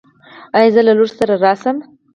[0.57, 1.77] ایا زه له لور سره راشم؟